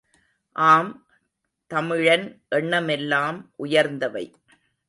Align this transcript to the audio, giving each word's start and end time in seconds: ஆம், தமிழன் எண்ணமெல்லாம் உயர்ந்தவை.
ஆம், 0.55 0.89
தமிழன் 1.71 2.25
எண்ணமெல்லாம் 2.49 3.39
உயர்ந்தவை. 3.55 4.25